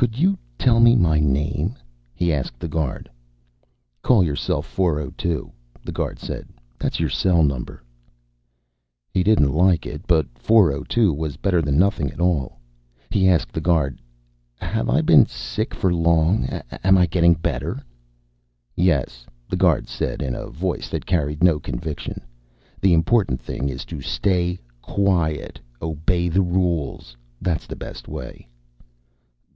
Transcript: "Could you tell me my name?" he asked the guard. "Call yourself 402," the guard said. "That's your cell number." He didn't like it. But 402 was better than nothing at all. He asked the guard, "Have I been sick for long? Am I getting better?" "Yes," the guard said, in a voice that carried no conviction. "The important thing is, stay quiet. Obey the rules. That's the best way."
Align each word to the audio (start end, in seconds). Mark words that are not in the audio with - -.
"Could 0.00 0.18
you 0.18 0.38
tell 0.56 0.80
me 0.80 0.96
my 0.96 1.20
name?" 1.20 1.74
he 2.14 2.32
asked 2.32 2.58
the 2.58 2.68
guard. 2.68 3.10
"Call 4.00 4.24
yourself 4.24 4.64
402," 4.64 5.52
the 5.84 5.92
guard 5.92 6.18
said. 6.18 6.48
"That's 6.78 6.98
your 6.98 7.10
cell 7.10 7.42
number." 7.42 7.82
He 9.12 9.22
didn't 9.22 9.52
like 9.52 9.84
it. 9.84 10.06
But 10.06 10.26
402 10.38 11.12
was 11.12 11.36
better 11.36 11.60
than 11.60 11.78
nothing 11.78 12.10
at 12.10 12.18
all. 12.18 12.60
He 13.10 13.28
asked 13.28 13.52
the 13.52 13.60
guard, 13.60 14.00
"Have 14.58 14.88
I 14.88 15.02
been 15.02 15.26
sick 15.26 15.74
for 15.74 15.92
long? 15.92 16.44
Am 16.82 16.96
I 16.96 17.04
getting 17.04 17.34
better?" 17.34 17.84
"Yes," 18.74 19.26
the 19.50 19.56
guard 19.56 19.86
said, 19.86 20.22
in 20.22 20.34
a 20.34 20.46
voice 20.48 20.88
that 20.88 21.04
carried 21.04 21.42
no 21.42 21.60
conviction. 21.60 22.22
"The 22.80 22.94
important 22.94 23.38
thing 23.42 23.68
is, 23.68 23.84
stay 24.00 24.58
quiet. 24.80 25.60
Obey 25.82 26.30
the 26.30 26.40
rules. 26.40 27.18
That's 27.42 27.66
the 27.66 27.76
best 27.76 28.08
way." 28.08 28.46